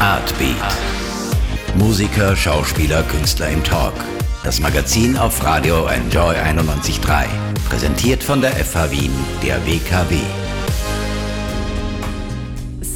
[0.00, 0.56] Artbeat.
[1.76, 3.94] Musiker, Schauspieler, Künstler im Talk.
[4.44, 7.26] Das Magazin auf Radio Enjoy 91.3.
[7.68, 9.12] Präsentiert von der FH Wien,
[9.42, 10.20] der WKW.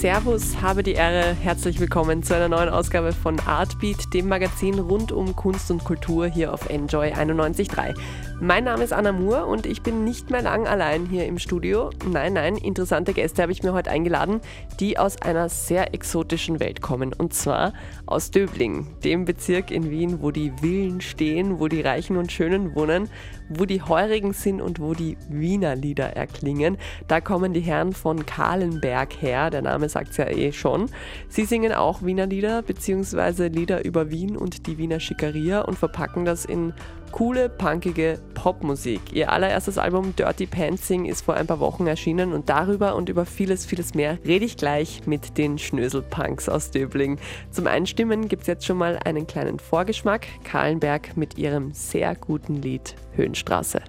[0.00, 5.12] Servus, habe die Ehre, herzlich willkommen zu einer neuen Ausgabe von Artbeat, dem Magazin rund
[5.12, 7.94] um Kunst und Kultur hier auf Enjoy 91.3.
[8.40, 11.90] Mein Name ist Anna Moore und ich bin nicht mehr lang allein hier im Studio.
[12.10, 14.40] Nein, nein, interessante Gäste habe ich mir heute eingeladen,
[14.80, 17.12] die aus einer sehr exotischen Welt kommen.
[17.12, 17.74] Und zwar
[18.06, 22.74] aus Döbling, dem Bezirk in Wien, wo die Villen stehen, wo die Reichen und Schönen
[22.74, 23.10] wohnen,
[23.50, 26.78] wo die Heurigen sind und wo die Wiener Lieder erklingen.
[27.08, 30.86] Da kommen die Herren von Kahlenberg her, der Name sagt es ja eh schon.
[31.28, 33.48] Sie singen auch Wiener Lieder bzw.
[33.48, 36.72] Lieder über Wien und die Wiener Schickeria und verpacken das in
[37.12, 39.12] coole, punkige Popmusik.
[39.12, 43.26] Ihr allererstes Album Dirty Pantsing ist vor ein paar Wochen erschienen und darüber und über
[43.26, 47.18] vieles, vieles mehr rede ich gleich mit den Schnöselpunks aus Döbling.
[47.50, 50.26] Zum Einstimmen gibt es jetzt schon mal einen kleinen Vorgeschmack.
[50.44, 53.82] Kahlenberg mit ihrem sehr guten Lied Höhenstraße.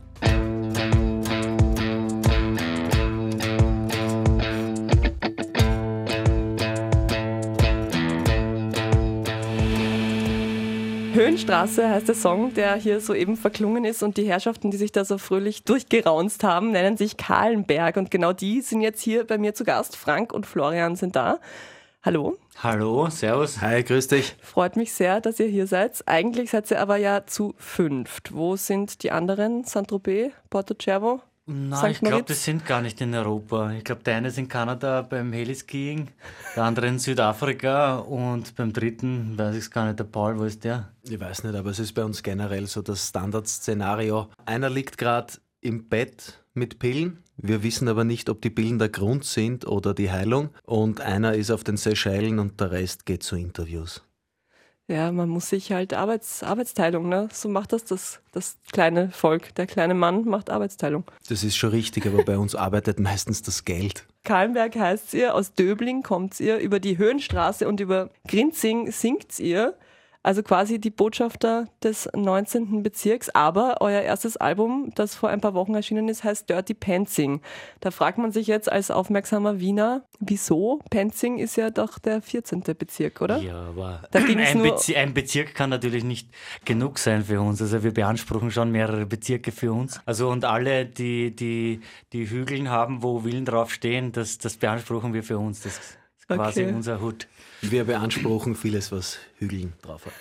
[11.42, 15.04] Höhenstraße heißt der Song, der hier soeben verklungen ist und die Herrschaften, die sich da
[15.04, 19.56] so fröhlich durchgeraunzt haben, nennen sich Kahlenberg und genau die sind jetzt hier bei mir
[19.56, 19.96] zu Gast.
[19.96, 21.40] Frank und Florian sind da.
[22.04, 22.38] Hallo.
[22.62, 23.60] Hallo, servus.
[23.60, 24.36] Hi, grüß dich.
[24.40, 26.04] Freut mich sehr, dass ihr hier seid.
[26.06, 28.36] Eigentlich seid ihr aber ja zu fünft.
[28.36, 29.64] Wo sind die anderen?
[29.64, 31.22] Saint-Tropez, Porto Cervo?
[31.52, 33.72] Nein, ich glaube, die sind gar nicht in Europa.
[33.74, 36.08] Ich glaube, der eine ist in Kanada beim Heliskiing,
[36.56, 40.46] der andere in Südafrika und beim dritten weiß ich es gar nicht, der Paul, wo
[40.46, 40.94] ist der?
[41.04, 44.30] Ich weiß nicht, aber es ist bei uns generell so das Standardszenario.
[44.46, 47.24] Einer liegt gerade im Bett mit Pillen.
[47.36, 50.52] Wir wissen aber nicht, ob die Pillen der Grund sind oder die Heilung.
[50.66, 54.04] Und einer ist auf den Seychellen und der Rest geht zu Interviews.
[54.92, 57.30] Ja, man muss sich halt Arbeits Arbeitsteilung, ne?
[57.32, 59.56] So macht das, das das kleine Volk.
[59.56, 61.06] Der kleine Mann macht Arbeitsteilung.
[61.30, 64.06] Das ist schon richtig, aber bei uns arbeitet meistens das Geld.
[64.26, 69.76] Kahlenberg heißt ihr, aus Döbling kommt ihr, über die Höhenstraße und über Grinzing singt ihr
[70.24, 72.84] also quasi die Botschafter des 19.
[72.84, 73.30] Bezirks.
[73.30, 77.42] Aber euer erstes Album, das vor ein paar Wochen erschienen ist, heißt Dirty Pantsing.
[77.80, 80.80] Da fragt man sich jetzt als aufmerksamer Wiener, wieso?
[80.90, 82.62] Pantsing ist ja doch der 14.
[82.78, 83.38] Bezirk, oder?
[83.38, 86.30] Ja, aber ein, Bezirk, ein Bezirk kann natürlich nicht
[86.66, 87.62] genug sein für uns.
[87.62, 90.00] Also wir beanspruchen schon mehrere Bezirke für uns.
[90.06, 91.82] Also und alle, die, die,
[92.14, 95.62] die Hügeln haben, wo Villen draufstehen, das, das beanspruchen wir für uns.
[95.62, 95.80] Das
[96.32, 96.74] ist quasi okay.
[96.74, 97.28] unser Hut.
[97.62, 100.14] Wir beanspruchen vieles, was Hügeln drauf hat.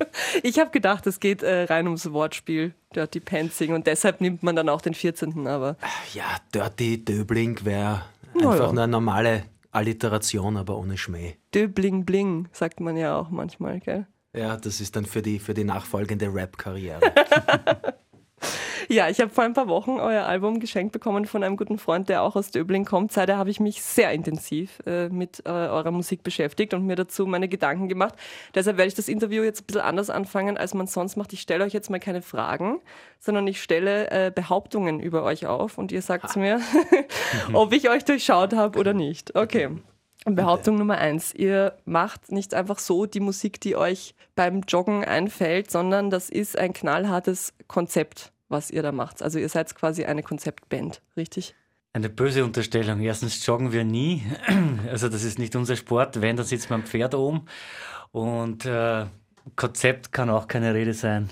[0.42, 4.56] ich habe gedacht, es geht äh, rein ums Wortspiel, Dirty Pantsing, und deshalb nimmt man
[4.56, 5.46] dann auch den 14.
[5.46, 5.76] Aber
[6.14, 6.24] ja,
[6.54, 8.02] Dirty Döbling wäre
[8.34, 8.68] einfach ja.
[8.68, 11.36] eine normale Alliteration, aber ohne Schmäh.
[11.54, 14.06] Döbling Bling, sagt man ja auch manchmal, gell?
[14.34, 17.00] Ja, das ist dann für die, für die nachfolgende Rap-Karriere.
[18.88, 22.08] Ja, ich habe vor ein paar Wochen euer Album geschenkt bekommen von einem guten Freund,
[22.08, 23.12] der auch aus Döbling kommt.
[23.12, 27.26] Seitdem habe ich mich sehr intensiv äh, mit äh, eurer Musik beschäftigt und mir dazu
[27.26, 28.14] meine Gedanken gemacht.
[28.54, 31.32] Deshalb werde ich das Interview jetzt ein bisschen anders anfangen, als man sonst macht.
[31.32, 32.80] Ich stelle euch jetzt mal keine Fragen,
[33.18, 36.60] sondern ich stelle äh, Behauptungen über euch auf und ihr sagt mir,
[37.52, 39.34] ob ich euch durchschaut habe oder nicht.
[39.36, 39.70] Okay.
[40.24, 41.34] Behauptung Nummer eins.
[41.34, 46.56] Ihr macht nicht einfach so die Musik, die euch beim Joggen einfällt, sondern das ist
[46.56, 49.22] ein knallhartes Konzept was ihr da macht.
[49.22, 51.54] Also ihr seid quasi eine Konzeptband, richtig?
[51.94, 53.00] Eine böse Unterstellung.
[53.00, 54.22] Erstens joggen wir nie.
[54.88, 56.20] Also das ist nicht unser Sport.
[56.20, 57.46] Wenn, dann sitzt man am Pferd oben.
[58.12, 59.06] Und äh,
[59.56, 61.30] Konzept kann auch keine Rede sein.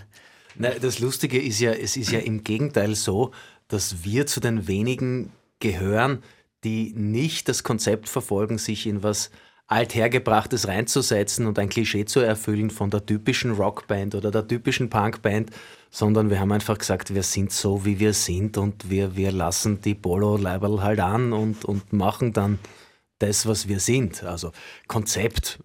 [0.57, 3.31] Nein, das Lustige ist ja, es ist ja im Gegenteil so,
[3.69, 6.23] dass wir zu den wenigen gehören,
[6.65, 9.31] die nicht das Konzept verfolgen, sich in was
[9.71, 15.51] Althergebrachtes reinzusetzen und ein Klischee zu erfüllen von der typischen Rockband oder der typischen Punkband,
[15.91, 19.81] sondern wir haben einfach gesagt, wir sind so, wie wir sind und wir, wir lassen
[19.81, 22.59] die Polo-Leiberl halt an und, und machen dann
[23.21, 24.25] das, was wir sind.
[24.25, 24.51] Also
[24.89, 25.61] Konzept,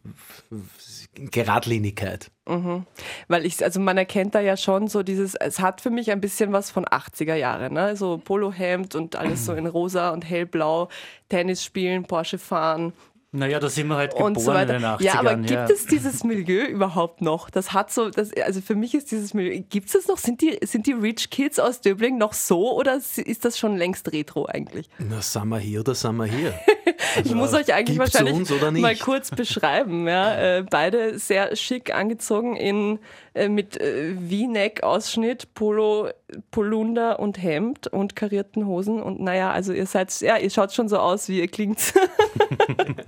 [1.16, 2.30] Geradlinigkeit.
[2.48, 2.86] Mhm.
[3.28, 6.22] Weil ich, also man erkennt da ja schon so dieses, es hat für mich ein
[6.22, 7.96] bisschen was von 80er Jahre, ne?
[7.96, 10.90] So Polohemd und alles so in rosa und hellblau,
[11.28, 12.94] Tennis spielen, Porsche fahren,
[13.36, 15.04] naja, da sind wir halt geboren so in den 80ern.
[15.04, 15.68] Ja, aber gibt ja.
[15.68, 17.50] es dieses Milieu überhaupt noch?
[17.50, 20.18] Das hat so, das, also für mich ist dieses Milieu, gibt es das noch?
[20.18, 24.12] Sind die, sind die Rich Kids aus Döbling noch so oder ist das schon längst
[24.12, 24.90] retro eigentlich?
[24.98, 26.54] Na, sind wir hier oder sind wir hier?
[27.24, 30.08] Ich muss euch eigentlich wahrscheinlich mal kurz beschreiben.
[30.08, 30.36] Ja?
[30.46, 33.00] Äh, beide sehr schick angezogen in,
[33.34, 36.10] äh, mit äh, V-Neck-Ausschnitt, Polo,
[36.52, 39.02] Polunder und Hemd und karierten Hosen.
[39.02, 41.94] Und naja, also ihr seid, ja, ihr schaut schon so aus, wie ihr klingt.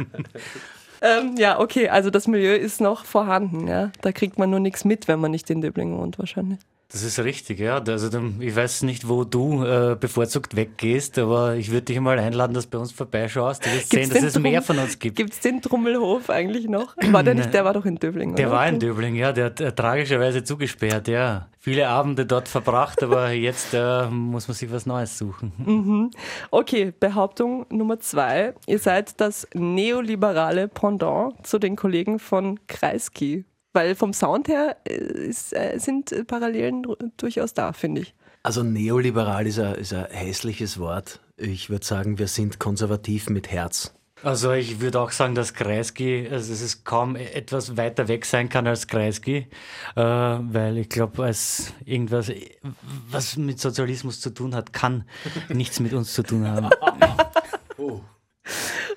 [1.02, 3.92] ähm, ja, okay, also das Milieu ist noch vorhanden, ja.
[4.02, 6.60] Da kriegt man nur nichts mit, wenn man nicht in Döbling wohnt, wahrscheinlich.
[6.90, 7.80] Das ist richtig, ja.
[7.80, 12.54] Also ich weiß nicht, wo du äh, bevorzugt weggehst, aber ich würde dich mal einladen,
[12.54, 13.66] dass du bei uns vorbeischaust.
[13.66, 15.18] Du wirst sehen, dass es mehr von uns gibt.
[15.18, 16.96] Gibt es den Trummelhof eigentlich noch?
[17.12, 18.56] War der nicht, der war doch in Döbling, Der oder?
[18.58, 19.34] war in Döbling, ja.
[19.34, 21.50] Der hat äh, tragischerweise zugesperrt, ja.
[21.60, 25.52] Viele Abende dort verbracht, aber jetzt äh, muss man sich was Neues suchen.
[25.58, 26.12] Mhm.
[26.52, 28.54] Okay, Behauptung Nummer zwei.
[28.66, 33.44] Ihr seid das neoliberale Pendant zu den Kollegen von Kreisky.
[33.78, 36.84] Weil vom Sound her äh, ist, äh, sind Parallelen
[37.18, 38.16] durchaus da, finde ich.
[38.42, 41.20] Also neoliberal ist ein, ist ein hässliches Wort.
[41.38, 43.94] Ich würde sagen, wir sind konservativ mit Herz.
[44.24, 48.50] Also ich würde auch sagen, dass Kreisky, also es ist kaum etwas weiter weg sein
[48.50, 49.46] kann als Kreisky,
[49.96, 52.32] äh, weil ich glaube, als irgendwas,
[53.12, 55.04] was mit Sozialismus zu tun hat, kann
[55.50, 56.72] nichts mit uns zu tun haben.
[57.78, 58.02] oh.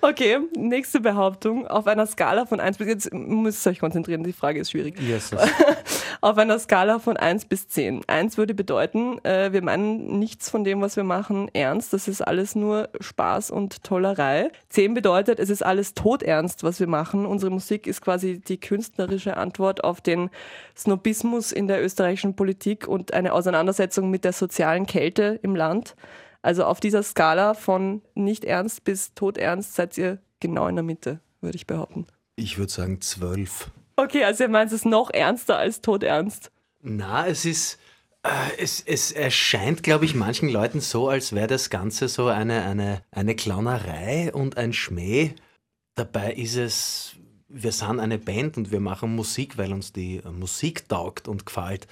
[0.01, 1.67] Okay, nächste Behauptung.
[1.67, 5.01] Auf einer Skala von 1 bis, jetzt müsst ihr euch konzentrieren, die Frage ist schwierig.
[5.01, 5.41] Yes, yes.
[6.23, 8.03] Auf einer Skala von 1 bis 10.
[8.07, 11.93] 1 würde bedeuten, äh, wir meinen nichts von dem, was wir machen, ernst.
[11.93, 14.51] Das ist alles nur Spaß und Tollerei.
[14.69, 17.27] 10 bedeutet, es ist alles todernst, was wir machen.
[17.27, 20.31] Unsere Musik ist quasi die künstlerische Antwort auf den
[20.77, 25.95] Snobismus in der österreichischen Politik und eine Auseinandersetzung mit der sozialen Kälte im Land.
[26.43, 31.21] Also auf dieser Skala von nicht ernst bis todernst seid ihr genau in der Mitte,
[31.41, 32.07] würde ich behaupten.
[32.37, 33.71] Ich würde sagen zwölf.
[33.97, 36.51] Okay, also ihr meint es noch ernster als todernst.
[36.83, 37.79] Na, es ist.
[38.23, 38.29] Äh,
[38.59, 43.03] es, es erscheint, glaube ich, manchen Leuten so, als wäre das Ganze so eine, eine,
[43.11, 45.35] eine Clownerei und ein Schmäh.
[45.95, 47.17] Dabei ist es,
[47.49, 51.87] wir sind eine Band und wir machen Musik, weil uns die Musik taugt und gefällt.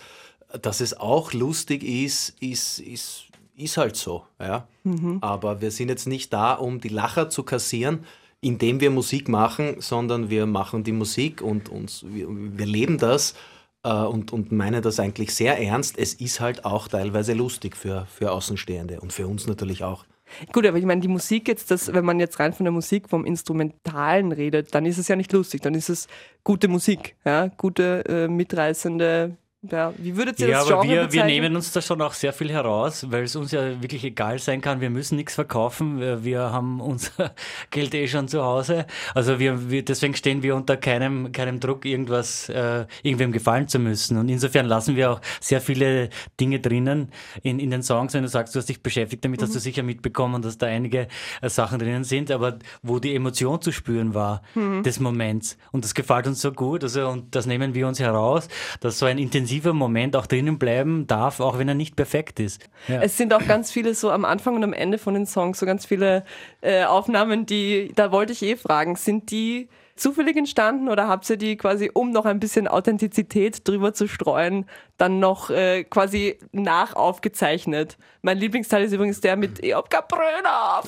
[0.62, 3.27] Dass es auch lustig ist, ist, ist
[3.58, 4.24] ist halt so.
[4.40, 4.66] Ja?
[4.84, 5.18] Mhm.
[5.20, 8.04] Aber wir sind jetzt nicht da, um die Lacher zu kassieren,
[8.40, 13.34] indem wir Musik machen, sondern wir machen die Musik und uns, wir, wir leben das
[13.82, 15.98] äh, und, und meinen das eigentlich sehr ernst.
[15.98, 20.04] Es ist halt auch teilweise lustig für, für Außenstehende und für uns natürlich auch.
[20.52, 23.08] Gut, aber ich meine, die Musik jetzt, das, wenn man jetzt rein von der Musik,
[23.08, 26.06] vom Instrumentalen redet, dann ist es ja nicht lustig, dann ist es
[26.44, 27.48] gute Musik, ja?
[27.56, 31.72] gute, äh, mitreißende ja, wie würdet ihr ja, das Genre aber wir, wir nehmen uns
[31.72, 34.80] da schon auch sehr viel heraus, weil es uns ja wirklich egal sein kann.
[34.80, 35.98] Wir müssen nichts verkaufen.
[35.98, 37.34] Wir, wir haben unser
[37.72, 38.86] Geld eh schon zu Hause.
[39.16, 43.80] Also wir, wir, deswegen stehen wir unter keinem, keinem Druck, irgendwas äh, irgendwem gefallen zu
[43.80, 44.16] müssen.
[44.16, 47.10] Und insofern lassen wir auch sehr viele Dinge drinnen
[47.42, 48.14] in, in den Songs.
[48.14, 49.46] Wenn du sagst, du hast dich beschäftigt damit, mhm.
[49.46, 51.08] hast du sicher mitbekommen, dass da einige
[51.42, 54.84] äh, Sachen drinnen sind, aber wo die Emotion zu spüren war mhm.
[54.84, 55.58] des Moments.
[55.72, 56.84] Und das gefällt uns so gut.
[56.84, 58.46] Also, und das nehmen wir uns heraus,
[58.78, 62.40] dass so ein intensives intensiver Moment auch drinnen bleiben darf, auch wenn er nicht perfekt
[62.40, 62.68] ist.
[62.86, 63.02] Ja.
[63.02, 65.66] Es sind auch ganz viele so am Anfang und am Ende von den Songs so
[65.66, 66.24] ganz viele
[66.60, 71.36] äh, Aufnahmen, die, da wollte ich eh fragen, sind die zufällig entstanden oder habt ihr
[71.36, 74.66] die quasi, um noch ein bisschen Authentizität drüber zu streuen,
[74.96, 77.98] dann noch äh, quasi nachaufgezeichnet?
[78.22, 80.82] Mein Lieblingsteil ist übrigens der mit Ich hab Brüder.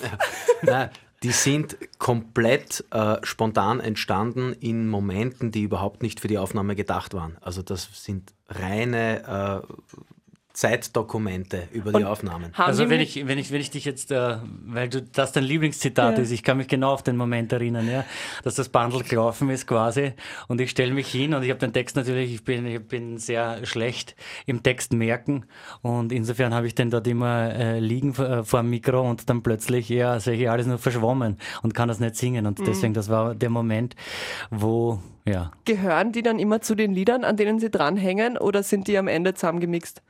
[0.63, 0.91] Ja.
[1.23, 7.13] Die sind komplett äh, spontan entstanden in Momenten, die überhaupt nicht für die Aufnahme gedacht
[7.13, 7.37] waren.
[7.43, 9.73] Also das sind reine äh,
[10.53, 12.53] Zeitdokumente über die Aufnahmen.
[12.57, 14.37] Also wenn ich, wenn ich, wenn ich dich jetzt, äh,
[14.67, 16.23] weil du das dein Lieblingszitat ja.
[16.23, 18.05] ist, ich kann mich genau auf den Moment erinnern, ja,
[18.43, 20.13] dass das Bundle gelaufen ist quasi
[20.49, 23.19] und ich stelle mich hin und ich habe den Text natürlich, ich bin, ich bin
[23.19, 25.47] sehr schlecht im Text merken
[25.83, 29.43] und insofern habe ich den dort immer äh, liegen äh, vor dem Mikro und dann
[29.43, 32.65] plötzlich, ja, sehe ich alles nur verschwommen und kann das nicht singen und mhm.
[32.65, 33.95] deswegen, das war der Moment,
[34.51, 35.53] wo ja.
[35.65, 39.07] Gehören die dann immer zu den Liedern, an denen sie dranhängen oder sind die am
[39.07, 40.03] Ende zusammengemixt?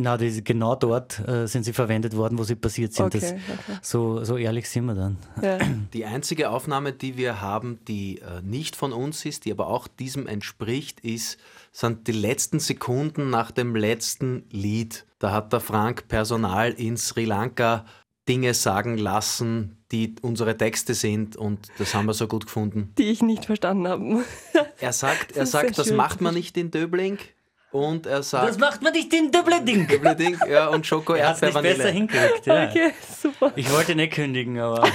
[0.00, 3.06] Na, die, genau dort äh, sind sie verwendet worden, wo sie passiert sind.
[3.06, 3.78] Okay, das, okay.
[3.82, 5.16] So, so ehrlich sind wir dann.
[5.42, 5.58] Ja.
[5.92, 9.88] Die einzige Aufnahme, die wir haben, die äh, nicht von uns ist, die aber auch
[9.88, 11.38] diesem entspricht, ist,
[11.72, 15.04] sind die letzten Sekunden nach dem letzten Lied.
[15.18, 17.84] Da hat der Frank Personal in Sri Lanka
[18.28, 22.92] Dinge sagen lassen, die unsere Texte sind und das haben wir so gut gefunden.
[22.98, 24.24] Die ich nicht verstanden habe.
[24.78, 27.18] er sagt, er das, sagt, das macht man nicht in Döbling.
[27.70, 28.48] Und er sagt.
[28.48, 29.86] Das macht man nicht in Dubleding.
[29.86, 32.46] Dubleding, ja, und Schoko er hat es nicht besser hingekriegt.
[32.46, 32.68] Ja.
[32.68, 33.52] Okay, super.
[33.56, 34.88] Ich wollte nicht kündigen, aber.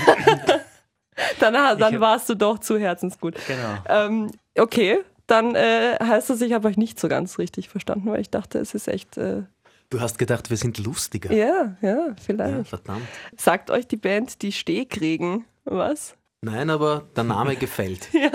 [1.39, 3.35] dann dann warst du doch zu herzensgut.
[3.47, 3.77] Genau.
[3.87, 8.21] Ähm, okay, dann äh, heißt das, ich habe euch nicht so ganz richtig verstanden, weil
[8.21, 9.17] ich dachte, es ist echt.
[9.17, 9.43] Äh,
[9.89, 11.31] Du hast gedacht, wir sind lustiger.
[11.31, 12.57] Ja, ja, vielleicht.
[12.57, 13.07] Ja, verdammt.
[13.37, 16.15] Sagt euch die Band die Stehkriegen was?
[16.43, 18.09] Nein, aber der Name gefällt.
[18.13, 18.31] ja,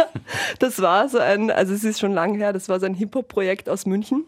[0.58, 3.68] das war so ein, also es ist schon lange her, das war so ein Hip-Hop-Projekt
[3.68, 4.24] aus München.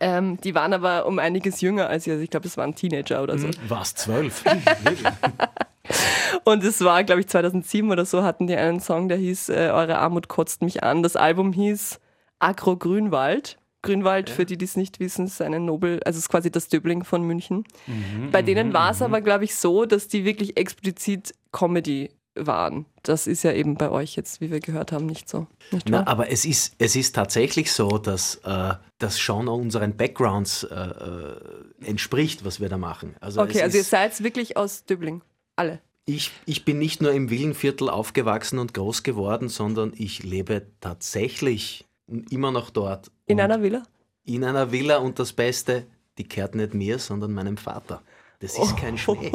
[0.00, 2.14] Ähm, die waren aber um einiges jünger als ihr.
[2.14, 3.48] Also ich glaube, es waren Teenager oder so.
[3.48, 4.44] Hm, warst zwölf.
[6.44, 9.70] Und es war, glaube ich, 2007 oder so hatten die einen Song, der hieß äh,
[9.72, 11.02] Eure Armut kotzt mich an.
[11.02, 12.00] Das Album hieß
[12.38, 13.58] Agro Grünwald.
[13.82, 14.34] Grünwald, ja.
[14.34, 17.22] für die, die es nicht wissen, ist eine Nobel, also ist quasi das Döbling von
[17.22, 17.64] München.
[17.86, 19.06] Mhm, Bei denen mhm, war es mhm.
[19.06, 22.86] aber, glaube ich, so, dass die wirklich explizit Comedy waren.
[23.02, 25.46] Das ist ja eben bei euch jetzt, wie wir gehört haben, nicht so.
[25.72, 30.64] Nicht Na, aber es ist, es ist tatsächlich so, dass äh, das schon unseren Backgrounds
[30.64, 31.36] äh, äh,
[31.84, 33.16] entspricht, was wir da machen.
[33.20, 35.22] Also okay, also ihr seid wirklich aus Döbling,
[35.56, 35.80] alle.
[36.06, 41.86] Ich, ich bin nicht nur im Villenviertel aufgewachsen und groß geworden, sondern ich lebe tatsächlich
[42.30, 43.10] immer noch dort.
[43.26, 43.82] In einer Villa?
[44.24, 45.86] In einer Villa und das Beste,
[46.18, 48.02] die kehrt nicht mir, sondern meinem Vater.
[48.40, 49.30] Das ist kein Schnee.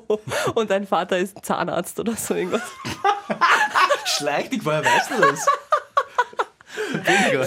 [0.54, 2.62] Und dein Vater ist Zahnarzt oder so irgendwas.
[4.04, 5.46] Schleich dich, woher weißt du das?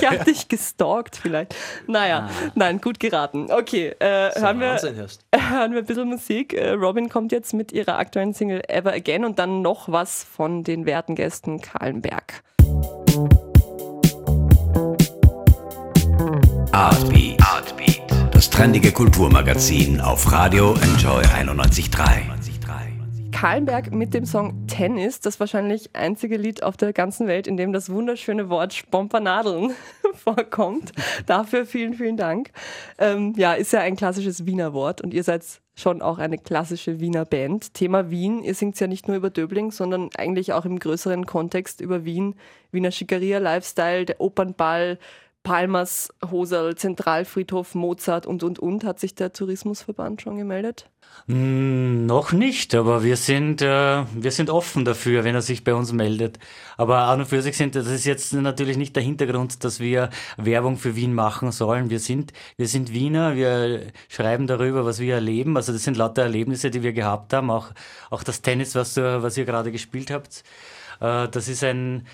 [0.01, 1.53] ich habe dich gestalkt vielleicht.
[1.85, 2.51] Naja, ah.
[2.55, 3.51] nein, gut geraten.
[3.51, 6.53] Okay, äh, hören, wir, hören wir ein bisschen Musik.
[6.53, 10.63] Äh, Robin kommt jetzt mit ihrer aktuellen Single Ever Again und dann noch was von
[10.63, 12.41] den werten Gästen Kahlenberg.
[16.71, 17.41] Artbeat.
[17.41, 18.00] Artbeat.
[18.41, 23.31] Das trendige Kulturmagazin auf Radio Enjoy 91.3.
[23.31, 27.71] Kahlenberg mit dem Song Tennis, das wahrscheinlich einzige Lied auf der ganzen Welt, in dem
[27.71, 29.75] das wunderschöne Wort Spompernadeln
[30.15, 30.91] vorkommt.
[31.27, 32.49] Dafür vielen, vielen Dank.
[32.97, 35.43] Ähm, ja, ist ja ein klassisches Wiener Wort und ihr seid
[35.75, 37.75] schon auch eine klassische Wiener Band.
[37.75, 41.79] Thema Wien, ihr singt ja nicht nur über Döbling, sondern eigentlich auch im größeren Kontext
[41.79, 42.33] über Wien,
[42.71, 44.97] Wiener Schickeria, Lifestyle, der Opernball,
[45.43, 48.83] Palmers, Hosel, Zentralfriedhof, Mozart und, und, und.
[48.83, 50.89] Hat sich der Tourismusverband schon gemeldet?
[51.27, 55.73] Mm, noch nicht, aber wir sind, äh, wir sind offen dafür, wenn er sich bei
[55.73, 56.39] uns meldet.
[56.77, 60.09] Aber an und für sich sind, das ist jetzt natürlich nicht der Hintergrund, dass wir
[60.37, 61.89] Werbung für Wien machen sollen.
[61.89, 65.57] Wir sind, wir sind Wiener, wir schreiben darüber, was wir erleben.
[65.57, 67.49] Also das sind lauter Erlebnisse, die wir gehabt haben.
[67.51, 67.69] Auch,
[68.09, 70.43] auch das Tennis, was, was ihr gerade gespielt habt.
[70.99, 72.07] Äh, das ist ein,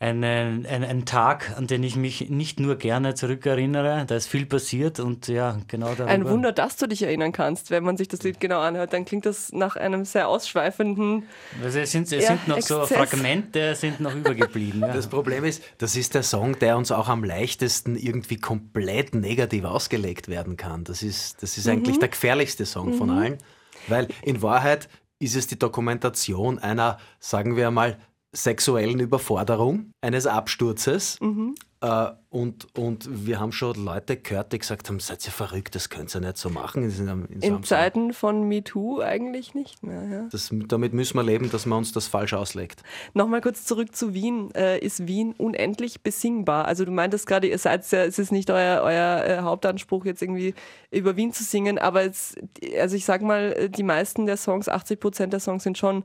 [0.00, 4.06] einen, ein, ein Tag, an den ich mich nicht nur gerne zurückerinnere.
[4.06, 6.06] Da ist viel passiert und ja, genau darüber.
[6.06, 8.94] Ein Wunder, dass du dich erinnern kannst, wenn man sich das Lied genau anhört.
[8.94, 11.24] Dann klingt das nach einem sehr ausschweifenden.
[11.62, 12.88] Also es sind, es ja, sind noch Exzess.
[12.88, 14.80] so Fragmente, sind noch übergeblieben.
[14.80, 14.94] Ja.
[14.94, 19.64] Das Problem ist, das ist der Song, der uns auch am leichtesten irgendwie komplett negativ
[19.64, 20.84] ausgelegt werden kann.
[20.84, 21.72] Das ist, das ist mhm.
[21.72, 22.94] eigentlich der gefährlichste Song mhm.
[22.94, 23.38] von allen,
[23.86, 24.88] weil in Wahrheit
[25.18, 27.98] ist es die Dokumentation einer, sagen wir einmal,
[28.32, 31.18] sexuellen Überforderung, eines Absturzes.
[31.20, 31.54] Mhm.
[31.82, 35.88] Äh, und, und wir haben schon Leute gehört, die gesagt haben, seid ihr verrückt, das
[35.88, 36.84] könnt ihr nicht so machen.
[36.84, 40.04] In, in, in Zeiten von MeToo eigentlich nicht mehr.
[40.04, 40.28] Ja.
[40.30, 42.82] Das, damit müssen wir leben, dass man uns das falsch auslegt.
[43.14, 44.54] Nochmal kurz zurück zu Wien.
[44.54, 46.66] Äh, ist Wien unendlich besingbar?
[46.66, 50.22] Also du meintest gerade, ihr seid ja, es ist nicht euer, euer äh, Hauptanspruch, jetzt
[50.22, 50.54] irgendwie
[50.92, 52.36] über Wien zu singen, aber es,
[52.78, 56.04] also ich sag mal, die meisten der Songs, 80 Prozent der Songs sind schon,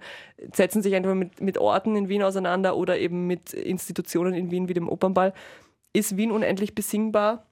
[0.54, 4.70] setzen sich entweder mit, mit Orten in Wien auseinander oder eben mit Institutionen in Wien
[4.70, 5.34] wie dem Opernball
[5.96, 7.46] ist Wien unendlich besingbar.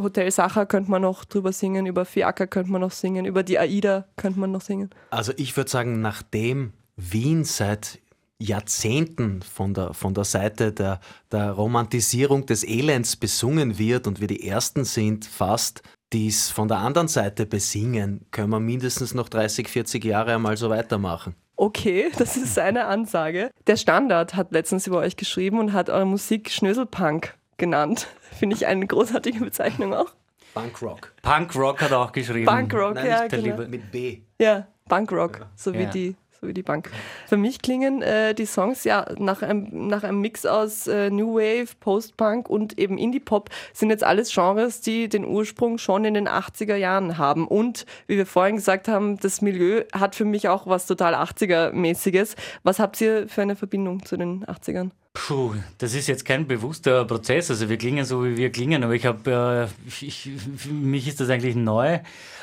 [0.00, 3.58] Hotel Sacher könnte man noch drüber singen, über Fiaker könnte man noch singen, über die
[3.58, 4.90] AIDA könnte man noch singen.
[5.10, 8.00] Also ich würde sagen, nachdem Wien seit
[8.40, 14.28] Jahrzehnten von der, von der Seite der, der Romantisierung des Elends besungen wird und wir
[14.28, 15.82] die Ersten sind fast,
[16.12, 20.56] die es von der anderen Seite besingen, können wir mindestens noch 30, 40 Jahre einmal
[20.56, 21.34] so weitermachen.
[21.56, 23.50] Okay, das ist seine Ansage.
[23.66, 28.08] Der Standard hat letztens über euch geschrieben und hat eure Musik Schnöselpunk genannt.
[28.38, 30.12] Finde ich eine großartige Bezeichnung auch.
[30.54, 31.12] Punkrock.
[31.22, 32.46] Punkrock hat er auch geschrieben.
[32.46, 33.68] Punkrock, Nein, ja, genau.
[33.68, 34.20] Mit B.
[34.38, 35.90] Ja, Punkrock, so wie ja.
[35.90, 36.90] die so wie die Bank.
[37.26, 41.34] Für mich klingen äh, die Songs ja nach einem, nach einem Mix aus äh, New
[41.34, 46.28] Wave, Post-Punk und eben Indie-Pop sind jetzt alles Genres, die den Ursprung schon in den
[46.28, 47.48] 80er Jahren haben.
[47.48, 52.36] Und wie wir vorhin gesagt haben, das Milieu hat für mich auch was total 80er-mäßiges.
[52.62, 54.90] Was habt ihr für eine Verbindung zu den 80ern?
[55.14, 57.50] Puh, das ist jetzt kein bewusster Prozess.
[57.50, 61.28] Also wir klingen so, wie wir klingen, aber ich habe, äh, für mich ist das
[61.28, 61.94] eigentlich neu,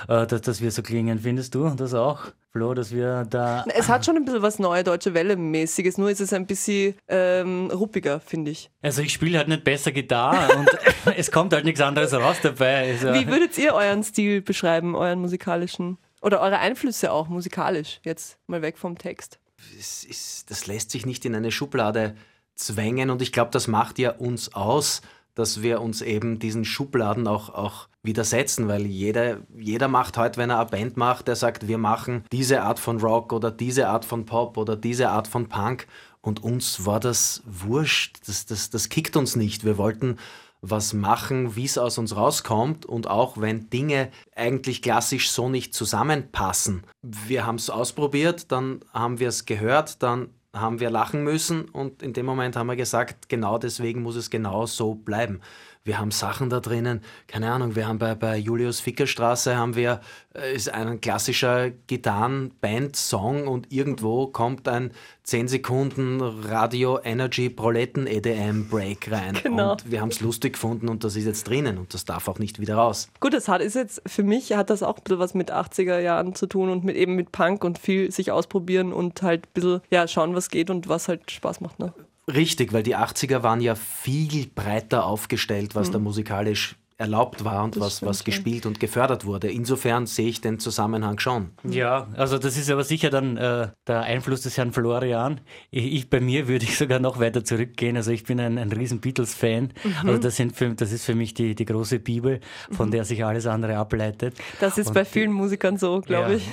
[0.07, 1.19] äh, dass, dass wir so klingen.
[1.19, 3.65] Findest du das auch, Flo, dass wir da...
[3.75, 7.69] Es hat schon ein bisschen was Neue Deutsche Welle-mäßiges, nur ist es ein bisschen ähm,
[7.71, 8.69] ruppiger, finde ich.
[8.81, 10.69] Also ich spiele halt nicht besser Gitarre und
[11.17, 12.91] es kommt halt nichts anderes raus dabei.
[12.91, 15.97] Also wie würdet ihr euren Stil beschreiben, euren musikalischen?
[16.21, 19.39] Oder eure Einflüsse auch musikalisch, jetzt mal weg vom Text?
[19.77, 22.15] Ist, das lässt sich nicht in eine Schublade
[22.55, 23.09] zwängen.
[23.09, 25.01] Und ich glaube, das macht ja uns aus,
[25.35, 30.49] dass wir uns eben diesen Schubladen auch, auch widersetzen, weil jeder, jeder macht heute, wenn
[30.49, 34.05] er eine Band macht, der sagt, wir machen diese Art von Rock oder diese Art
[34.05, 35.87] von Pop oder diese Art von Punk.
[36.21, 39.65] Und uns war das wurscht, das, das, das kickt uns nicht.
[39.65, 40.17] Wir wollten
[40.61, 45.75] was machen, wie es aus uns rauskommt und auch wenn Dinge eigentlich klassisch so nicht
[45.75, 46.83] zusammenpassen.
[47.03, 52.01] Wir haben es ausprobiert, dann haben wir es gehört, dann haben wir lachen müssen und
[52.01, 55.41] in dem Moment haben wir gesagt, genau deswegen muss es genau so bleiben.
[55.85, 60.01] Wir haben Sachen da drinnen, keine Ahnung, wir haben bei, bei Julius Fickerstraße haben wir,
[60.33, 64.89] äh, ist ein klassischer Gitarren-Band-Song und irgendwo kommt ein
[65.25, 69.37] 10 Sekunden Radio Energy Proletten EDM Break rein.
[69.43, 69.73] Genau.
[69.73, 72.39] Und wir haben es lustig gefunden und das ist jetzt drinnen und das darf auch
[72.39, 73.09] nicht wieder raus.
[73.19, 75.99] Gut, das hat ist jetzt, für mich hat das auch ein bisschen was mit 80er
[75.99, 79.53] Jahren zu tun und mit eben mit Punk und viel sich ausprobieren und halt ein
[79.53, 81.77] bisschen ja, schauen, was geht und was halt Spaß macht.
[81.77, 81.93] Ne?
[82.33, 85.93] Richtig, weil die 80er waren ja viel breiter aufgestellt, was mhm.
[85.93, 89.51] da musikalisch erlaubt war und was, was gespielt und gefördert wurde.
[89.51, 91.51] Insofern sehe ich den Zusammenhang schon.
[91.63, 95.41] Ja, also das ist aber sicher dann äh, der Einfluss des Herrn Florian.
[95.71, 97.97] Ich, ich, bei mir würde ich sogar noch weiter zurückgehen.
[97.97, 99.73] Also ich bin ein, ein riesen Beatles-Fan.
[99.83, 100.07] Mhm.
[100.07, 102.39] Also das, sind für, das ist für mich die, die große Bibel,
[102.71, 102.91] von mhm.
[102.91, 104.35] der sich alles andere ableitet.
[104.61, 106.37] Das ist und bei vielen Musikern so, glaube ja.
[106.37, 106.47] ich.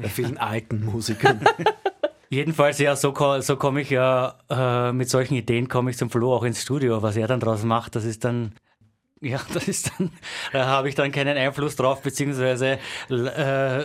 [0.00, 1.40] Bei vielen alten Musikern.
[2.30, 6.34] Jedenfalls, ja, so, so komme ich ja, äh, mit solchen Ideen komme ich zum Flo
[6.34, 7.02] auch ins Studio.
[7.02, 8.54] Was er dann draus macht, das ist dann
[9.24, 10.10] ja, das ist dann,
[10.52, 12.78] da habe ich dann keinen Einfluss drauf, beziehungsweise
[13.08, 13.84] äh,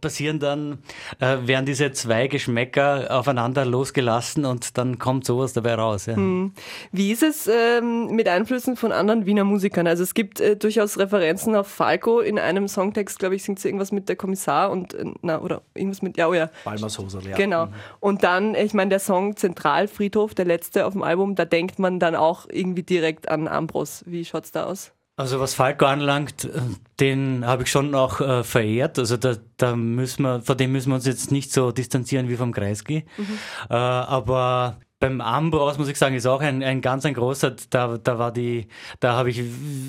[0.00, 0.78] passieren dann,
[1.18, 6.06] äh, werden diese zwei Geschmäcker aufeinander losgelassen und dann kommt sowas dabei raus.
[6.06, 6.16] Ja.
[6.16, 6.52] Hm.
[6.92, 9.86] Wie ist es ähm, mit Einflüssen von anderen Wiener Musikern?
[9.86, 12.20] Also es gibt äh, durchaus Referenzen auf Falco.
[12.20, 15.62] In einem Songtext, glaube ich, singt sie irgendwas mit der Kommissar und, äh, na, oder
[15.74, 16.50] irgendwas mit, ja, oh ja.
[16.64, 17.36] Balmers Hosel, ja.
[17.36, 17.66] Genau.
[17.66, 17.72] Mhm.
[18.00, 21.98] Und dann, ich meine, der Song Zentralfriedhof, der letzte auf dem Album, da denkt man
[21.98, 24.01] dann auch irgendwie direkt an Ambros.
[24.04, 24.92] Wie schaut es da aus?
[25.16, 26.60] Also was Falco anlangt, äh,
[26.98, 28.98] den habe ich schon auch äh, verehrt.
[28.98, 32.36] Also da, da müssen wir, von dem müssen wir uns jetzt nicht so distanzieren wie
[32.36, 33.04] vom Kreisky.
[33.18, 33.38] Mhm.
[33.68, 37.98] Äh, aber beim Ambros muss ich sagen, ist auch ein, ein ganz ein großer, da,
[37.98, 38.68] da war die,
[39.00, 39.42] da habe ich,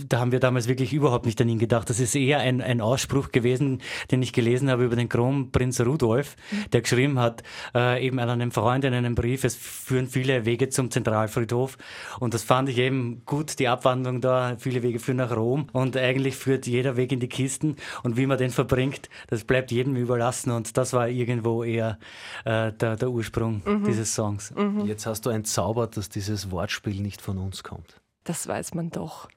[0.10, 1.88] da haben wir damals wirklich überhaupt nicht an ihn gedacht.
[1.88, 6.36] Das ist eher ein, ein Ausspruch gewesen, den ich gelesen habe über den Kronprinz Rudolf,
[6.72, 7.44] der geschrieben hat,
[7.76, 11.78] äh, eben an einem Freund in einem Brief, es führen viele Wege zum Zentralfriedhof.
[12.20, 15.96] Und das fand ich eben gut, die Abwandlung da, viele Wege führen nach Rom und
[15.96, 17.76] eigentlich führt jeder Weg in die Kisten.
[18.02, 20.50] Und wie man den verbringt, das bleibt jedem überlassen.
[20.50, 22.00] Und das war irgendwo eher
[22.46, 23.84] äh, der, der Ursprung mhm.
[23.84, 24.52] dieses Songs.
[24.56, 24.86] Mhm.
[24.88, 28.02] Jetzt hast du entzaubert, dass dieses Wortspiel nicht von uns kommt.
[28.24, 29.28] Das weiß man doch.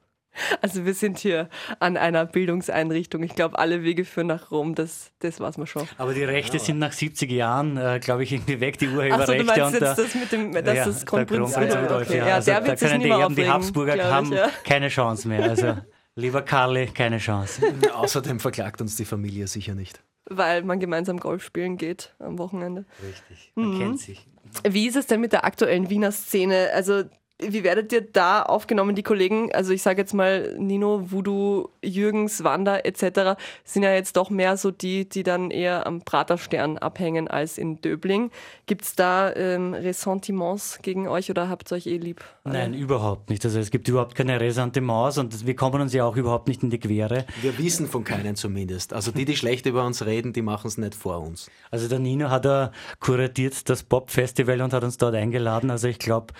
[0.61, 1.49] Also wir sind hier
[1.79, 3.23] an einer Bildungseinrichtung.
[3.23, 5.87] Ich glaube, alle Wege führen nach Rom, das, das weiß man schon.
[5.97, 6.63] Aber die Rechte ja.
[6.63, 9.23] sind nach 70 Jahren, äh, glaube ich, irgendwie weg, die Urheberrechte.
[9.23, 12.27] Ach so, du meinst jetzt das mit dem, dass ja, das Kronprinz Rudolf, ja.
[12.27, 12.35] ja.
[12.35, 14.49] Also, der wird da können die Erben, die Habsburger haben ja.
[14.63, 15.49] keine Chance mehr.
[15.49, 15.77] Also
[16.15, 17.61] lieber Karli, keine Chance.
[17.93, 20.03] Außerdem verklagt uns die Familie sicher nicht.
[20.29, 22.85] Weil man gemeinsam Golf spielen geht am Wochenende.
[23.01, 23.79] Richtig, man mhm.
[23.79, 24.27] kennt sich.
[24.67, 26.69] Wie ist es denn mit der aktuellen Wiener Szene?
[26.73, 27.03] Also
[27.39, 29.51] wie werdet ihr da aufgenommen, die Kollegen?
[29.53, 33.39] Also ich sage jetzt mal, Nino, Voodoo, Jürgens, Wanda etc.
[33.63, 37.79] sind ja jetzt doch mehr so die, die dann eher am Praterstern abhängen als in
[37.79, 38.31] Döbling.
[38.65, 42.23] Gibt es da ähm, Ressentiments gegen euch oder habt ihr euch eh lieb?
[42.43, 43.45] Nein, überhaupt nicht.
[43.45, 46.71] Also es gibt überhaupt keine Ressentiments und wir kommen uns ja auch überhaupt nicht in
[46.71, 47.25] die Quere.
[47.41, 48.93] Wir wissen von keinen zumindest.
[48.93, 51.51] Also die, die schlecht über uns reden, die machen es nicht vor uns.
[51.69, 55.69] Also der Nino hat er kuratiert das Pop-Festival und hat uns dort eingeladen.
[55.69, 56.33] Also ich glaube,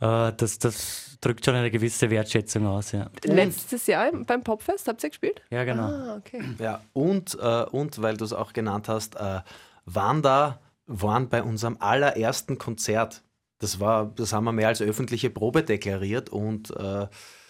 [0.00, 2.92] äh, das, das drückt schon eine gewisse Wertschätzung aus.
[2.92, 3.10] Ja.
[3.24, 5.42] Letztes Jahr beim Popfest habt ihr gespielt?
[5.50, 5.84] Ja, genau.
[5.84, 6.42] Ah, okay.
[6.58, 9.40] Ja, und, äh, und weil du es auch genannt hast, äh,
[9.84, 13.22] Wanda waren bei unserem allerersten Konzert.
[13.58, 17.06] Das war, das haben wir mehr als öffentliche Probe deklariert und äh,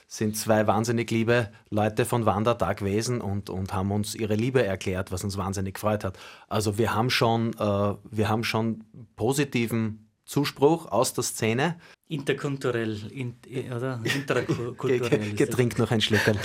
[0.08, 4.64] sind zwei wahnsinnig liebe Leute von Wanda da gewesen und, und haben uns ihre Liebe
[4.64, 6.16] erklärt, was uns wahnsinnig gefreut hat.
[6.48, 8.84] Also wir haben schon, äh, wir haben schon
[9.16, 11.78] positiven Zuspruch aus der Szene.
[12.08, 13.36] Interkulturell, in,
[13.72, 14.00] oder?
[14.04, 15.34] Interkulturell.
[15.34, 16.36] Getrink noch ein Schlückel.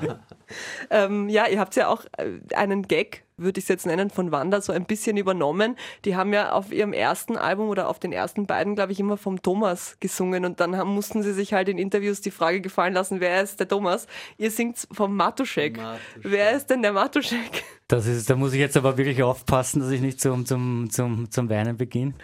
[0.90, 4.32] ähm, ja, ihr habt ja auch äh, einen Gag würde ich es jetzt nennen, von
[4.32, 5.76] Wanda so ein bisschen übernommen.
[6.04, 9.16] Die haben ja auf ihrem ersten Album oder auf den ersten beiden, glaube ich, immer
[9.16, 12.94] vom Thomas gesungen und dann haben, mussten sie sich halt in Interviews die Frage gefallen
[12.94, 14.06] lassen, wer ist der Thomas?
[14.38, 15.78] Ihr singt vom Matuschek.
[16.20, 17.64] Wer ist denn der Matuschek?
[17.92, 21.30] Das ist, da muss ich jetzt aber wirklich aufpassen, dass ich nicht zum, zum, zum,
[21.30, 22.14] zum Weinen beginne.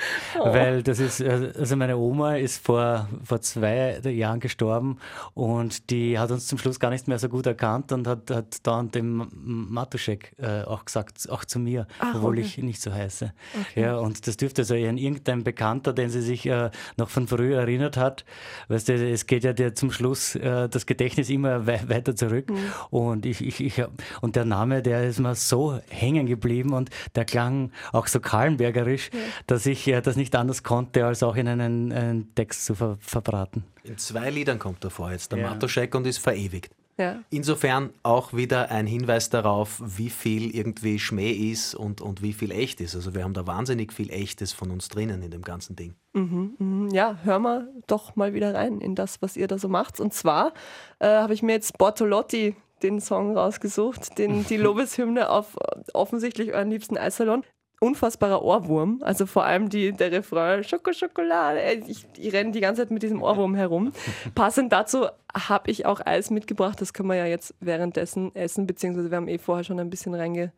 [0.40, 0.46] Oh.
[0.46, 4.96] Weil das ist, also meine Oma ist vor, vor zwei Jahren gestorben
[5.34, 8.66] und die hat uns zum Schluss gar nicht mehr so gut erkannt und hat, hat
[8.66, 12.46] dann dem Matuschek äh, auch gesagt, sagt auch zu mir, Ach, obwohl okay.
[12.46, 13.32] ich nicht so heiße.
[13.60, 13.82] Okay.
[13.82, 17.60] Ja, und das dürfte so ein irgendein Bekannter, den sie sich äh, noch von früher
[17.60, 18.24] erinnert hat.
[18.68, 22.50] Weißt du, es geht ja dir zum Schluss äh, das Gedächtnis immer we weiter zurück.
[22.50, 22.56] Mhm.
[22.90, 23.84] Und ich, ich, ich,
[24.20, 29.10] und der Name, der ist mir so hängen geblieben und der klang auch so kahlenbergerisch,
[29.12, 29.18] ja.
[29.46, 32.98] dass ich äh, das nicht anders konnte, als auch in einen, einen Text zu ver
[33.00, 33.64] verbraten.
[33.84, 35.50] In zwei Liedern kommt er vor jetzt, der ja.
[35.50, 36.77] Matoschek und ist verewigt.
[36.98, 37.22] Ja.
[37.30, 42.50] Insofern auch wieder ein Hinweis darauf, wie viel irgendwie Schmäh ist und, und wie viel
[42.50, 42.96] echt ist.
[42.96, 45.94] Also wir haben da wahnsinnig viel Echtes von uns drinnen in dem ganzen Ding.
[46.14, 46.94] Mhm, mh.
[46.94, 50.00] Ja, hör mal doch mal wieder rein in das, was ihr da so macht.
[50.00, 50.52] Und zwar
[50.98, 55.56] äh, habe ich mir jetzt Bortolotti den Song rausgesucht, den, die Lobeshymne auf
[55.94, 57.44] offensichtlich euren liebsten Eissalon
[57.80, 59.02] unfassbarer Ohrwurm.
[59.02, 61.60] Also vor allem die, der Refrain Schoko Schokolade.
[61.60, 63.92] Äh, ich, ich renne die ganze Zeit mit diesem Ohrwurm herum.
[64.34, 66.80] Passend dazu habe ich auch Eis mitgebracht.
[66.80, 70.14] Das können wir ja jetzt währenddessen essen, beziehungsweise wir haben eh vorher schon ein bisschen
[70.14, 70.52] reinge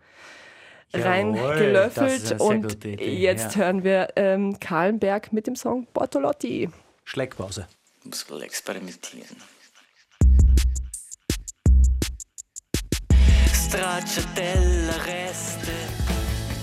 [0.92, 2.40] reingelöffelt.
[2.40, 3.62] Und jetzt ja.
[3.62, 6.68] hören wir ähm, Kahlenberg mit dem Song Bortolotti.
[7.04, 7.66] Schleckpause.
[8.04, 9.36] Muss wohl experimentieren.
[13.52, 15.99] Stracciatella-Reste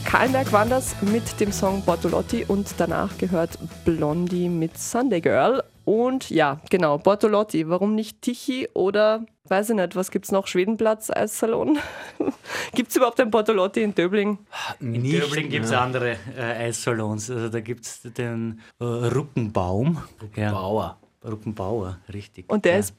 [0.08, 5.62] Kahlenberg waren das mit dem Song Bortolotti und danach gehört Blondie mit Sunday Girl.
[5.84, 10.48] Und ja, genau, Bortolotti, warum nicht Tichy oder, weiß ich nicht, was gibt es noch,
[10.48, 11.80] Schwedenplatz, Eissalon?
[12.74, 14.38] gibt es überhaupt ein Bortolotti in Döbling?
[14.80, 15.82] In nicht, Döbling gibt es ja.
[15.82, 20.02] andere äh, Eissalons, also da gibt es den äh, Ruckenbaum.
[20.22, 20.98] Ruckenbauer.
[21.02, 21.07] Ja.
[21.28, 22.50] Ruppenbauer, richtig.
[22.50, 22.80] Und der ja.
[22.80, 22.96] ist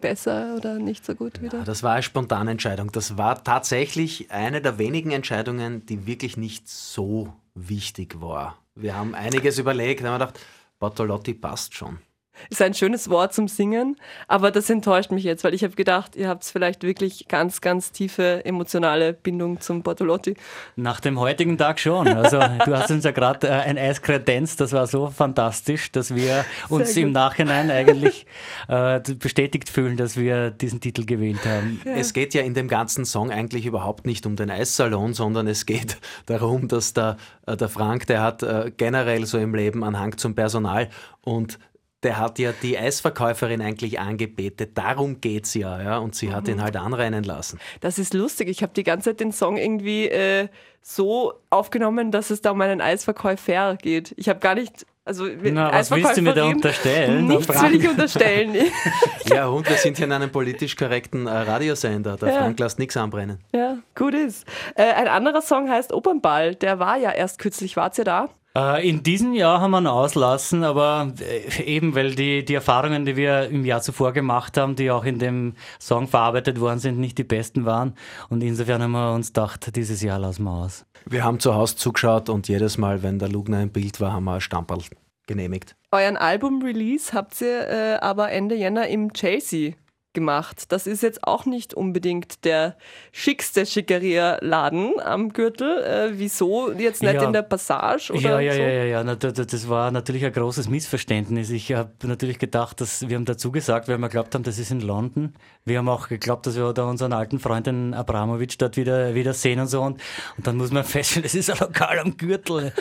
[0.00, 1.58] besser oder nicht so gut wieder?
[1.58, 2.90] Ja, das war eine spontane Entscheidung.
[2.92, 8.58] Das war tatsächlich eine der wenigen Entscheidungen, die wirklich nicht so wichtig war.
[8.74, 10.40] Wir haben einiges überlegt, haben gedacht,
[10.78, 11.98] Bartolotti passt schon.
[12.48, 13.96] Ist ein schönes Wort zum Singen,
[14.28, 17.92] aber das enttäuscht mich jetzt, weil ich habe gedacht, ihr habt vielleicht wirklich ganz, ganz
[17.92, 20.34] tiefe emotionale Bindung zum Bortolotti.
[20.76, 22.08] Nach dem heutigen Tag schon.
[22.08, 26.14] Also du hast uns ja gerade äh, ein Eis kredenzt, das war so fantastisch, dass
[26.14, 28.26] wir uns im Nachhinein eigentlich
[28.68, 31.80] äh, bestätigt fühlen, dass wir diesen Titel gewählt haben.
[31.84, 31.92] Ja.
[31.92, 35.66] Es geht ja in dem ganzen Song eigentlich überhaupt nicht um den Eissalon, sondern es
[35.66, 39.98] geht darum, dass der, äh, der Frank, der hat äh, generell so im Leben einen
[39.98, 40.88] Hang zum Personal
[41.22, 41.58] und
[42.02, 44.76] der hat ja die Eisverkäuferin eigentlich angebetet.
[44.76, 45.98] Darum geht's ja, ja.
[45.98, 46.32] Und sie mhm.
[46.32, 47.60] hat ihn halt anrennen lassen.
[47.80, 48.48] Das ist lustig.
[48.48, 50.48] Ich habe die ganze Zeit den Song irgendwie äh,
[50.82, 54.14] so aufgenommen, dass es da um einen Eisverkäufer geht.
[54.16, 54.86] Ich habe gar nicht.
[55.04, 57.26] Also, Na, was willst du mir da unterstellen?
[57.26, 58.54] Nichts will ich unterstellen.
[59.24, 62.16] ja, und wir sind hier in einem politisch korrekten äh, Radiosender.
[62.16, 62.38] Der ja.
[62.38, 63.38] Frank lässt nichts anbrennen.
[63.52, 64.46] Ja, gut ist.
[64.76, 66.54] Äh, ein anderer Song heißt Opernball.
[66.54, 67.76] Der war ja erst kürzlich.
[67.76, 68.28] Wart ihr da?
[68.56, 73.04] Äh, in diesem Jahr haben wir ihn auslassen, aber äh, eben weil die, die Erfahrungen,
[73.04, 76.98] die wir im Jahr zuvor gemacht haben, die auch in dem Song verarbeitet worden sind,
[76.98, 77.94] nicht die besten waren.
[78.28, 80.84] Und insofern haben wir uns gedacht, dieses Jahr lassen wir aus.
[81.06, 84.24] Wir haben zu Hause zugeschaut und jedes Mal, wenn der Lugner im Bild war, haben
[84.24, 84.80] wir ein Stamperl
[85.26, 85.76] genehmigt.
[85.92, 89.74] Euren Album-Release habt ihr äh, aber Ende Jänner im Chelsea
[90.12, 90.72] gemacht.
[90.72, 92.76] Das ist jetzt auch nicht unbedingt der
[93.12, 95.82] schickste Schickeria-Laden am Gürtel.
[95.82, 97.22] Äh, wieso jetzt nicht ja.
[97.22, 98.12] in der Passage?
[98.12, 98.60] Oder ja, ja, so?
[98.60, 99.14] ja, ja, ja.
[99.14, 101.50] Das war natürlich ein großes Missverständnis.
[101.50, 104.70] Ich habe natürlich gedacht, dass wir haben dazu gesagt, weil wir glaubt haben, das ist
[104.70, 105.34] in London.
[105.64, 109.34] Wir haben auch geglaubt, dass wir da unseren alten Freund den Abramowitsch dort wieder, wieder
[109.34, 109.82] sehen und so.
[109.82, 110.00] Und,
[110.36, 112.72] und dann muss man feststellen, das ist ein Lokal am Gürtel.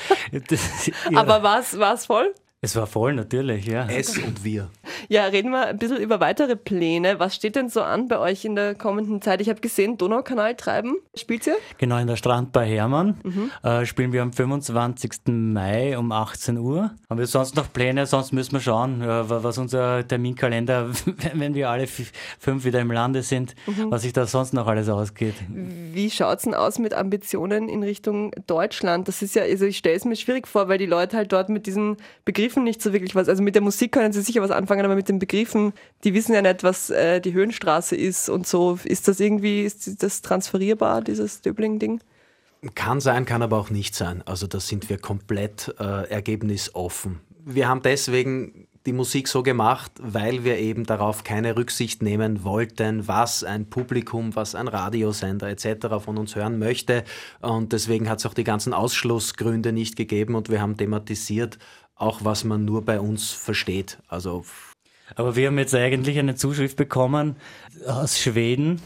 [1.13, 2.33] Aber war es voll?
[2.61, 3.87] Es war voll, natürlich, ja.
[3.89, 4.69] Es und wir.
[5.07, 7.17] Ja, reden wir ein bisschen über weitere Pläne.
[7.17, 9.39] Was steht denn so an bei euch in der kommenden Zeit?
[9.39, 10.97] Ich habe gesehen, Donaukanal treiben.
[11.15, 11.55] Spielt ihr?
[11.77, 13.17] Genau, in der Strand bei Hermann.
[13.23, 13.51] Mhm.
[13.63, 15.11] Äh, spielen wir am 25.
[15.27, 16.91] Mai um 18 Uhr.
[17.09, 18.05] Haben wir sonst noch Pläne?
[18.05, 20.89] Sonst müssen wir schauen, äh, was unser Terminkalender,
[21.33, 23.89] wenn wir alle fünf wieder im Lande sind, mhm.
[23.89, 25.35] was sich da sonst noch alles ausgeht.
[25.47, 29.07] Wie schaut es denn aus mit Ambitionen in Richtung Deutschland?
[29.07, 31.47] Das ist ja, also ich stelle es mir schwierig vor, weil die Leute halt dort
[31.47, 31.95] mit diesen
[32.25, 33.29] Begriffen Begriffen nicht so wirklich was.
[33.29, 36.33] Also mit der Musik können sie sicher was anfangen, aber mit den Begriffen, die wissen
[36.33, 38.79] ja nicht, was äh, die Höhenstraße ist und so.
[38.83, 42.01] Ist das irgendwie, ist das transferierbar, dieses Döbling-Ding?
[42.73, 44.23] Kann sein, kann aber auch nicht sein.
[44.25, 47.19] Also da sind wir komplett äh, ergebnisoffen.
[47.45, 53.07] Wir haben deswegen die Musik so gemacht, weil wir eben darauf keine Rücksicht nehmen wollten,
[53.07, 56.03] was ein Publikum, was ein Radiosender etc.
[56.03, 57.03] von uns hören möchte.
[57.41, 61.59] Und deswegen hat es auch die ganzen Ausschlussgründe nicht gegeben und wir haben thematisiert,
[61.99, 63.99] auch was man nur bei uns versteht.
[64.07, 64.43] Also
[65.15, 67.35] aber wir haben jetzt eigentlich eine Zuschrift bekommen
[67.87, 68.81] aus Schweden,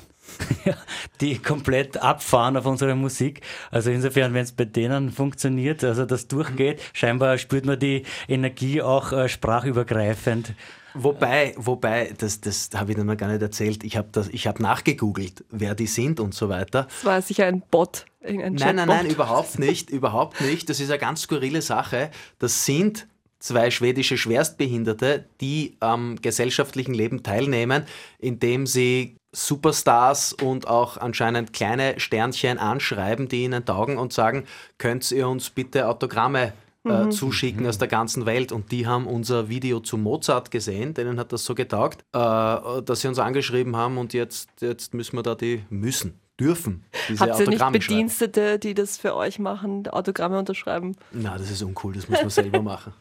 [1.22, 3.42] die komplett abfahren auf unsere Musik.
[3.72, 8.82] Also insofern, wenn es bei denen funktioniert, also das durchgeht, scheinbar spürt man die Energie
[8.82, 10.54] auch äh, sprachübergreifend.
[10.94, 13.84] Wobei, wobei, das, das habe ich dir noch gar nicht erzählt.
[13.84, 16.84] Ich habe hab nachgegoogelt, wer die sind und so weiter.
[16.84, 18.06] Das war sicher ein Bot.
[18.24, 20.70] Ein nein, nein, nein, überhaupt nicht, überhaupt nicht.
[20.70, 22.10] Das ist eine ganz skurrile Sache.
[22.40, 23.08] Das sind
[23.40, 27.84] zwei schwedische Schwerstbehinderte, die am gesellschaftlichen Leben teilnehmen,
[28.20, 34.46] indem sie Superstars und auch anscheinend kleine Sternchen anschreiben, die ihnen taugen und sagen,
[34.78, 36.54] könnt ihr uns bitte Autogramme
[36.86, 37.12] äh, mhm.
[37.12, 38.52] zuschicken aus der ganzen Welt.
[38.52, 43.02] Und die haben unser Video zu Mozart gesehen, denen hat das so getaugt, äh, dass
[43.02, 46.84] sie uns angeschrieben haben und jetzt, jetzt müssen wir da die müssen dürfen.
[47.10, 48.60] Diese Habt ihr nicht Bedienstete, schreiben.
[48.62, 50.96] die das für euch machen, Autogramme unterschreiben?
[51.12, 52.94] Na, das ist uncool, das muss man selber machen.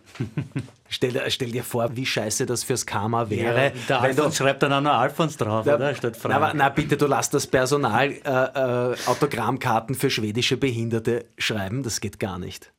[0.88, 3.66] Stell, stell, dir vor, wie scheiße das fürs Karma wäre.
[3.68, 5.94] Ja, der Alfons du, schreibt dann auch noch Alfons drauf, da, oder?
[5.94, 6.38] Statt Frank.
[6.38, 12.00] Na, na, bitte, du lass das Personal äh, äh, Autogrammkarten für schwedische Behinderte schreiben, das
[12.00, 12.70] geht gar nicht.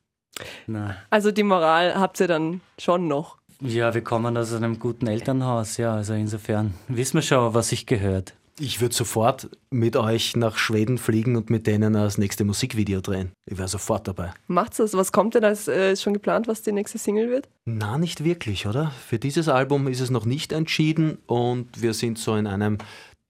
[0.66, 0.96] Na.
[1.10, 3.38] Also die Moral habt ihr dann schon noch.
[3.60, 7.86] Ja, wir kommen aus einem guten Elternhaus, ja, also insofern wissen wir schon, was sich
[7.86, 8.34] gehört.
[8.60, 13.32] Ich würde sofort mit euch nach Schweden fliegen und mit denen das nächste Musikvideo drehen.
[13.46, 14.32] Ich wäre sofort dabei.
[14.46, 14.94] Macht's das?
[14.94, 17.48] Was kommt denn als äh, ist schon geplant, was die nächste Single wird?
[17.64, 18.92] Na, nicht wirklich, oder?
[19.08, 22.78] Für dieses Album ist es noch nicht entschieden und wir sind so in einem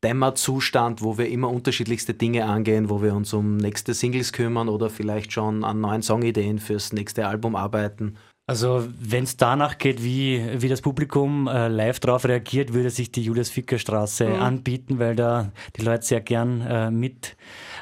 [0.05, 4.90] Dämmerzustand, wo wir immer unterschiedlichste Dinge angehen, wo wir uns um nächste Singles kümmern oder
[4.90, 8.17] vielleicht schon an neuen Songideen fürs nächste Album arbeiten.
[8.47, 13.11] Also wenn es danach geht, wie, wie das Publikum äh, live darauf reagiert, würde sich
[13.11, 14.35] die Julius-Ficker-Straße mhm.
[14.35, 17.37] anbieten, weil da die Leute sehr gern äh, mit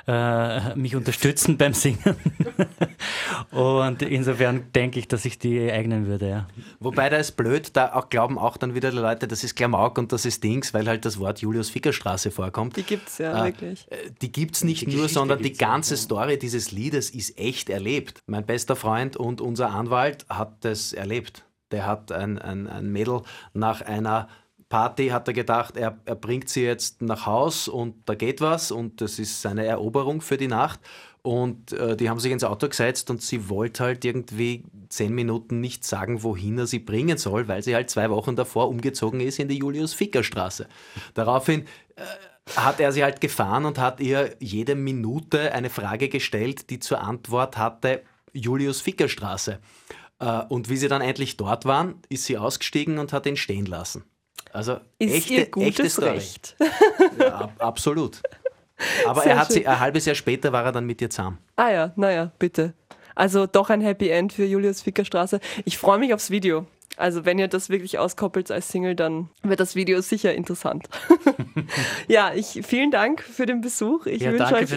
[0.07, 2.17] äh, mich unterstützen beim Singen.
[3.51, 6.49] und insofern denke ich, dass ich die eignen würde, ja.
[6.81, 9.99] Wobei da ist blöd, da auch glauben auch dann wieder die Leute, das ist Klamauk
[9.99, 12.77] und das ist Dings, weil halt das Wort Julius-Ficker-Straße vorkommt.
[12.77, 13.87] Die gibt es ja äh, wirklich.
[14.21, 18.21] Die gibt es nicht die nur, sondern die ganze Story dieses Liedes ist echt erlebt.
[18.27, 21.45] Mein bester Freund und unser Anwalt hat das erlebt.
[21.71, 23.23] Der hat ein, ein, ein Mädel
[23.55, 24.29] nach einer
[24.73, 28.71] Party hat er gedacht, er, er bringt sie jetzt nach Haus und da geht was
[28.71, 30.81] und das ist seine Eroberung für die Nacht.
[31.21, 35.61] Und äh, die haben sich ins Auto gesetzt und sie wollte halt irgendwie zehn Minuten
[35.61, 39.39] nicht sagen, wohin er sie bringen soll, weil sie halt zwei Wochen davor umgezogen ist
[39.39, 40.67] in die Julius-Ficker-Straße.
[41.13, 46.71] Daraufhin äh, hat er sie halt gefahren und hat ihr jede Minute eine Frage gestellt,
[46.71, 49.59] die zur Antwort hatte Julius-Ficker-Straße.
[50.19, 53.67] Äh, und wie sie dann endlich dort waren, ist sie ausgestiegen und hat ihn stehen
[53.67, 54.05] lassen.
[54.53, 56.57] Also ist echte, ihr gutes Recht.
[57.19, 58.23] Ja, ab, absolut.
[59.07, 61.39] Aber er hat sie, ein halbes Jahr später war er dann mit ihr zusammen.
[61.57, 62.75] Ah ja, naja, bitte.
[63.15, 65.41] Also doch ein Happy End für Julius Fickerstraße.
[65.65, 66.67] Ich freue mich aufs Video.
[66.99, 70.89] Also wenn ihr das wirklich auskoppelt als Single, dann wird das Video sicher interessant.
[72.07, 74.05] ja, ich vielen Dank für den Besuch.
[74.07, 74.69] Ich ja, wünsche euch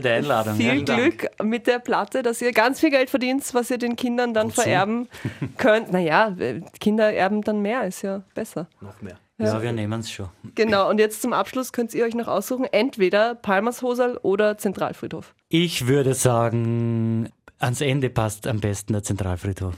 [0.55, 3.97] viel ja, Glück mit der Platte, dass ihr ganz viel Geld verdient, was ihr den
[3.97, 4.61] Kindern dann Wozu?
[4.61, 5.09] vererben
[5.57, 5.91] könnt.
[5.91, 6.33] Naja,
[6.79, 8.67] Kinder erben dann mehr, ist ja besser.
[8.79, 9.17] Noch mehr.
[9.37, 10.29] Ja, ja wir nehmen es schon.
[10.55, 15.35] Genau, und jetzt zum Abschluss könnt ihr euch noch aussuchen, entweder Palmershosal oder Zentralfriedhof.
[15.49, 19.73] Ich würde sagen, ans Ende passt am besten der Zentralfriedhof.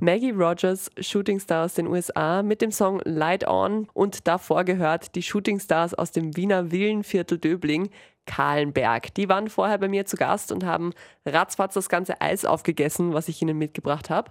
[0.00, 5.16] Maggie Rogers, Shooting Star aus den USA, mit dem Song Light On und davor gehört
[5.16, 7.90] die Shooting Stars aus dem Wiener Villenviertel Döbling,
[8.26, 9.14] Kahlenberg.
[9.14, 10.92] Die waren vorher bei mir zu Gast und haben
[11.24, 14.30] ratzfatz das ganze Eis aufgegessen, was ich ihnen mitgebracht habe.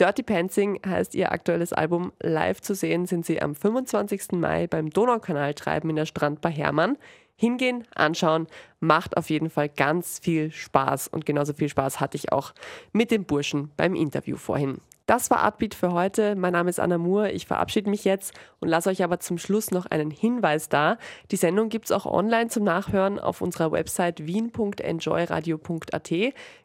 [0.00, 2.12] Dirty Pantsing heißt ihr aktuelles Album.
[2.22, 4.32] Live zu sehen sind sie am 25.
[4.32, 6.96] Mai beim Donaukanaltreiben in der Strandbar Hermann.
[7.36, 8.46] Hingehen, anschauen,
[8.80, 11.08] macht auf jeden Fall ganz viel Spaß.
[11.08, 12.54] Und genauso viel Spaß hatte ich auch
[12.92, 14.80] mit dem Burschen beim Interview vorhin.
[15.06, 16.36] Das war Artbeat für heute.
[16.36, 17.32] Mein Name ist Anna Moore.
[17.32, 20.98] Ich verabschiede mich jetzt und lasse euch aber zum Schluss noch einen Hinweis da.
[21.30, 26.12] Die Sendung gibt es auch online zum Nachhören auf unserer Website wien.enjoyradio.at,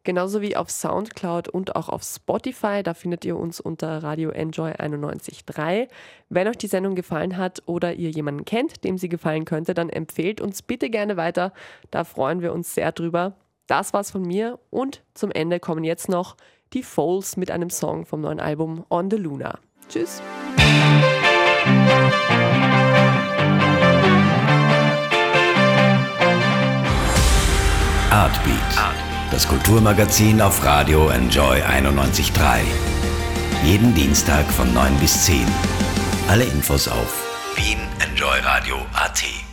[0.03, 2.83] genauso wie auf Soundcloud und auch auf Spotify.
[2.83, 5.87] Da findet ihr uns unter Radio Enjoy 91.3.
[6.29, 9.89] Wenn euch die Sendung gefallen hat oder ihr jemanden kennt, dem sie gefallen könnte, dann
[9.89, 11.51] empfehlt uns bitte gerne weiter.
[11.89, 13.35] Da freuen wir uns sehr drüber.
[13.67, 16.35] Das war's von mir und zum Ende kommen jetzt noch
[16.73, 19.59] die Foles mit einem Song vom neuen Album On the Luna.
[19.89, 20.21] Tschüss.
[28.11, 28.55] Artbeat,
[29.31, 32.61] das Kulturmagazin auf Radio Enjoy 91.3.
[33.63, 35.45] Jeden Dienstag von 9 bis 10.
[36.27, 37.23] Alle Infos auf
[37.55, 39.44] wienenjoyradio.at.